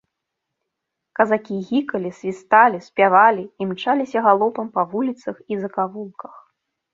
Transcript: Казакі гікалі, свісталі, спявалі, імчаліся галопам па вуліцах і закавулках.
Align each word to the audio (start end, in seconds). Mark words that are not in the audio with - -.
Казакі 1.17 1.57
гікалі, 1.67 2.11
свісталі, 2.19 2.79
спявалі, 2.87 3.43
імчаліся 3.65 4.25
галопам 4.29 4.67
па 4.79 4.87
вуліцах 4.95 5.35
і 5.55 5.61
закавулках. 5.61 6.35